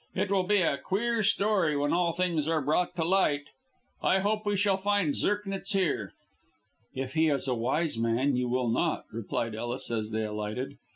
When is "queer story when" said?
0.79-1.93